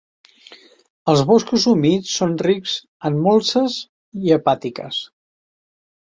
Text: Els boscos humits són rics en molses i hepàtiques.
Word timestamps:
Els 1.11 1.19
boscos 1.31 1.65
humits 1.71 2.13
són 2.21 2.33
rics 2.47 2.73
en 3.11 3.21
molses 3.27 3.77
i 4.27 4.35
hepàtiques. 4.39 5.05